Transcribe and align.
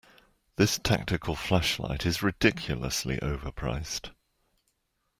This 0.55 0.79
tactical 0.79 1.35
flashlight 1.35 2.07
is 2.07 2.23
ridiculously 2.23 3.17
overpriced. 3.17 4.09